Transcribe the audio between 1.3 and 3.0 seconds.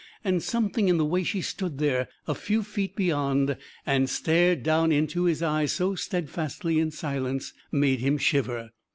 stood there a few feet